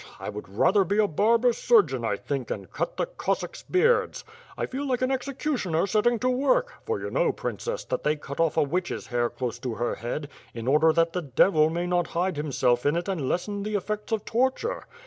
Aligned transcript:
I 0.19 0.29
would 0.29 0.49
rather 0.49 0.83
be 0.83 0.97
a 0.97 1.07
barber 1.07 1.53
surgeon 1.53 2.03
I 2.03 2.15
think, 2.15 2.49
and 2.49 2.71
cut 2.71 2.97
the 2.97 3.05
Cossacks 3.05 3.61
beards. 3.61 4.23
I 4.57 4.65
feel 4.65 4.87
like 4.87 5.03
an 5.03 5.11
executioner 5.11 5.85
setting 5.85 6.17
to 6.21 6.27
work, 6.27 6.73
for 6.87 6.99
you 6.99 7.11
know, 7.11 7.31
princess, 7.31 7.83
that 7.85 8.03
they 8.03 8.15
cut 8.15 8.39
off 8.39 8.57
a 8.57 8.63
witch's 8.63 9.05
hair 9.05 9.29
close 9.29 9.59
to 9.59 9.75
her 9.75 9.93
head, 9.93 10.27
in 10.55 10.67
order 10.67 10.91
that 10.91 11.13
the 11.13 11.21
devil 11.21 11.69
may 11.69 11.85
not 11.85 12.07
hide 12.17 12.37
himself 12.37 12.83
in 12.83 12.95
it 12.95 13.07
and 13.07 13.29
lessen 13.29 13.61
the 13.61 13.75
effect 13.75 14.11
of 14.11 14.25
torture. 14.25 14.87